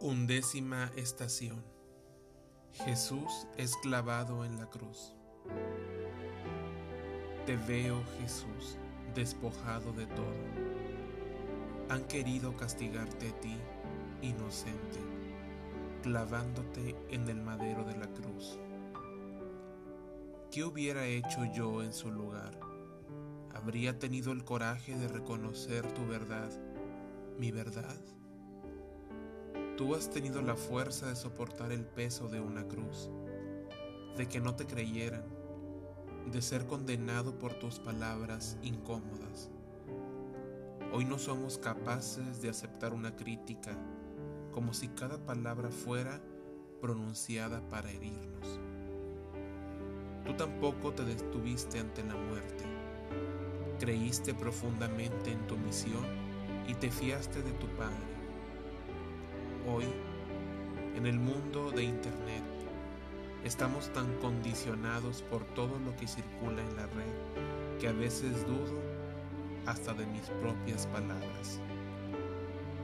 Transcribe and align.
Undécima 0.00 0.92
estación. 0.94 1.60
Jesús 2.84 3.48
es 3.56 3.76
clavado 3.78 4.44
en 4.44 4.56
la 4.56 4.66
cruz. 4.66 5.16
Te 7.46 7.56
veo, 7.56 8.00
Jesús, 8.20 8.78
despojado 9.16 9.92
de 9.92 10.06
todo. 10.06 10.36
Han 11.88 12.04
querido 12.04 12.56
castigarte 12.56 13.30
a 13.30 13.40
ti, 13.40 13.56
inocente, 14.22 15.00
clavándote 16.04 16.94
en 17.10 17.28
el 17.28 17.42
madero 17.42 17.82
de 17.82 17.96
la 17.96 18.06
cruz. 18.06 18.56
¿Qué 20.52 20.62
hubiera 20.62 21.06
hecho 21.06 21.44
yo 21.52 21.82
en 21.82 21.92
su 21.92 22.12
lugar? 22.12 22.56
¿Habría 23.52 23.98
tenido 23.98 24.30
el 24.30 24.44
coraje 24.44 24.96
de 24.96 25.08
reconocer 25.08 25.92
tu 25.92 26.06
verdad, 26.06 26.52
mi 27.36 27.50
verdad? 27.50 27.98
Tú 29.78 29.94
has 29.94 30.10
tenido 30.10 30.42
la 30.42 30.56
fuerza 30.56 31.06
de 31.06 31.14
soportar 31.14 31.70
el 31.70 31.84
peso 31.84 32.26
de 32.26 32.40
una 32.40 32.66
cruz, 32.66 33.10
de 34.16 34.26
que 34.26 34.40
no 34.40 34.56
te 34.56 34.66
creyeran, 34.66 35.22
de 36.32 36.42
ser 36.42 36.66
condenado 36.66 37.38
por 37.38 37.54
tus 37.54 37.78
palabras 37.78 38.56
incómodas. 38.64 39.50
Hoy 40.92 41.04
no 41.04 41.16
somos 41.16 41.58
capaces 41.58 42.42
de 42.42 42.48
aceptar 42.48 42.92
una 42.92 43.14
crítica 43.14 43.70
como 44.50 44.74
si 44.74 44.88
cada 44.88 45.16
palabra 45.24 45.70
fuera 45.70 46.20
pronunciada 46.80 47.60
para 47.68 47.88
herirnos. 47.88 48.58
Tú 50.26 50.34
tampoco 50.34 50.92
te 50.92 51.04
detuviste 51.04 51.78
ante 51.78 52.02
la 52.02 52.16
muerte. 52.16 52.64
Creíste 53.78 54.34
profundamente 54.34 55.30
en 55.30 55.46
tu 55.46 55.56
misión 55.56 56.04
y 56.66 56.74
te 56.74 56.90
fiaste 56.90 57.42
de 57.42 57.52
tu 57.52 57.68
Padre 57.76 58.17
Hoy, 59.74 59.84
en 60.96 61.04
el 61.04 61.18
mundo 61.18 61.70
de 61.70 61.82
Internet, 61.82 62.42
estamos 63.44 63.92
tan 63.92 64.06
condicionados 64.18 65.20
por 65.22 65.44
todo 65.44 65.78
lo 65.80 65.94
que 65.96 66.06
circula 66.06 66.62
en 66.62 66.76
la 66.76 66.86
red 66.86 67.78
que 67.78 67.88
a 67.88 67.92
veces 67.92 68.46
dudo 68.46 68.80
hasta 69.66 69.92
de 69.92 70.06
mis 70.06 70.22
propias 70.40 70.86
palabras. 70.86 71.60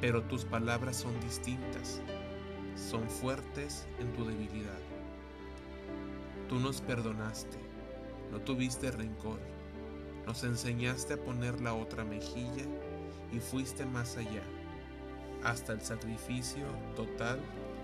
Pero 0.02 0.24
tus 0.24 0.44
palabras 0.44 0.96
son 0.96 1.18
distintas, 1.20 2.02
son 2.76 3.08
fuertes 3.08 3.86
en 3.98 4.12
tu 4.12 4.26
debilidad. 4.26 4.80
Tú 6.50 6.58
nos 6.58 6.82
perdonaste, 6.82 7.58
no 8.30 8.40
tuviste 8.40 8.90
rencor, 8.90 9.38
nos 10.26 10.44
enseñaste 10.44 11.14
a 11.14 11.24
poner 11.24 11.62
la 11.62 11.72
otra 11.72 12.04
mejilla 12.04 12.66
y 13.32 13.38
fuiste 13.38 13.86
más 13.86 14.18
allá 14.18 14.42
hasta 15.44 15.72
el 15.72 15.82
sacrificio 15.82 16.64
total 16.96 17.38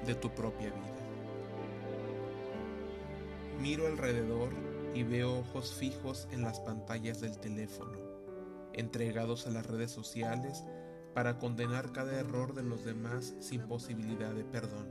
de 0.06 0.14
tu 0.14 0.30
propia 0.30 0.70
vida. 0.70 1.00
Miro 3.61 3.86
alrededor 3.86 4.48
y 4.94 5.02
veo 5.02 5.39
ojos 5.39 5.75
fijos 5.75 6.27
en 6.33 6.42
las 6.42 6.61
pantallas 6.61 7.20
del 7.20 7.39
teléfono, 7.39 7.98
entregados 8.72 9.47
a 9.47 9.50
las 9.50 9.67
redes 9.67 9.91
sociales 9.91 10.64
para 11.14 11.39
condenar 11.39 11.92
cada 11.92 12.19
error 12.19 12.55
de 12.55 12.62
los 12.62 12.84
demás 12.84 13.34
sin 13.41 13.62
posibilidad 13.62 14.33
de 14.33 14.45
perdón. 14.45 14.89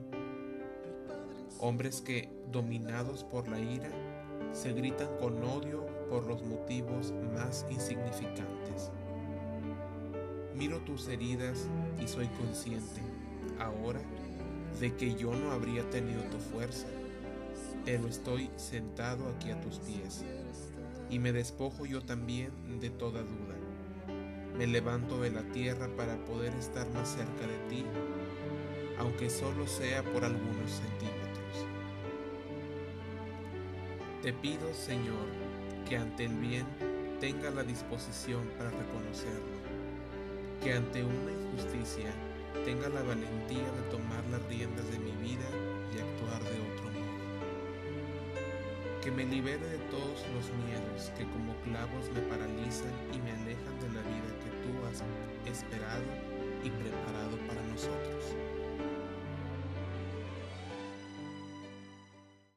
Hombres 1.60 2.02
que, 2.02 2.30
dominados 2.52 3.24
por 3.24 3.48
la 3.48 3.60
ira, 3.60 3.90
se 4.52 4.74
gritan 4.74 5.10
con 5.18 5.44
odio 5.44 5.86
por 6.10 6.26
los 6.26 6.44
motivos 6.44 7.14
más 7.34 7.66
insignificantes. 7.70 8.92
Miro 10.60 10.80
tus 10.82 11.08
heridas 11.08 11.70
y 12.04 12.08
soy 12.10 12.28
consciente, 12.28 13.00
ahora, 13.60 14.02
de 14.82 14.94
que 14.94 15.16
yo 15.16 15.34
no 15.34 15.54
habría 15.54 15.90
tenido 15.90 16.22
tu 16.24 16.38
fuerza, 16.38 16.88
pero 17.86 18.10
estoy 18.10 18.50
sentado 18.58 19.30
aquí 19.30 19.52
a 19.52 19.62
tus 19.62 19.80
pies, 19.80 20.26
y 21.10 21.18
me 21.18 21.32
despojo 21.32 21.86
yo 21.86 22.02
también 22.02 22.52
de 22.82 22.90
toda 22.90 23.22
duda. 23.22 23.56
Me 24.58 24.68
levanto 24.68 25.22
de 25.22 25.32
la 25.32 25.44
tierra 25.44 25.88
para 25.96 26.18
poder 26.26 26.54
estar 26.56 26.90
más 26.90 27.08
cerca 27.08 27.48
de 27.48 27.70
ti, 27.70 27.86
aunque 28.98 29.30
solo 29.30 29.66
sea 29.66 30.04
por 30.04 30.26
algunos 30.26 30.72
centímetros. 30.72 31.68
Te 34.22 34.34
pido, 34.34 34.74
Señor, 34.74 35.26
que 35.88 35.96
ante 35.96 36.26
el 36.26 36.38
bien 36.38 36.66
tenga 37.22 37.50
la 37.50 37.64
disposición 37.64 38.44
para 38.58 38.72
reconocerlo 38.72 39.69
que 40.62 40.74
ante 40.74 41.04
una 41.04 41.32
injusticia 41.32 42.12
tenga 42.66 42.90
la 42.90 43.02
valentía 43.02 43.72
de 43.72 43.82
tomar 43.90 44.24
las 44.30 44.44
riendas 44.50 44.90
de 44.92 45.00
mi 45.00 45.12
vida 45.24 45.48
y 45.96 46.00
actuar 46.00 46.44
de 46.44 46.60
otro 46.60 46.92
modo. 46.92 47.16
Que 49.02 49.12
me 49.12 49.26
libere 49.26 49.66
de 49.66 49.78
todos 49.90 50.26
los 50.36 50.52
miedos 50.66 51.12
que 51.18 51.24
como 51.32 51.56
clavos 51.64 52.12
me 52.14 52.22
paralizan 52.22 52.92
y 53.14 53.20
me 53.20 53.32
alejan 53.32 53.80
de 53.80 53.88
la 53.96 54.02
vida 54.02 54.32
que 54.44 54.52
tú 54.64 54.86
has 54.86 55.02
esperado 55.50 56.04
y 56.64 56.70
preparado 56.70 57.38
para. 57.48 57.59